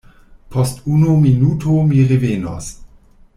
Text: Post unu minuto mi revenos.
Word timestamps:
Post 0.53 0.79
unu 0.95 1.17
minuto 1.25 1.75
mi 1.91 2.01
revenos. 2.13 2.73